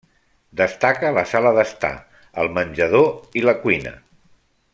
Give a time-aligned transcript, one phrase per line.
[0.61, 1.93] Destaca la sala d'estar,
[2.45, 3.09] el menjador
[3.43, 3.95] i la cuina.